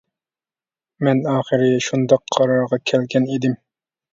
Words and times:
مەن 1.07 1.21
ئاخىرى 1.33 1.67
شۇنداق 1.89 2.25
قارارغا 2.39 2.83
كەلگەن 2.93 3.29
ئىدىم. 3.37 3.59